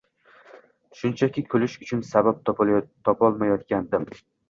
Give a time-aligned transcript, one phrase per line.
[1.01, 4.15] Shunchaki kulish uchun sabab topolmayotgandim.